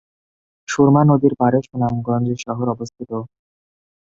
[0.67, 3.11] সুরমা নদীর পাড়ে সুনামগঞ্জ শহর অবস্থিত।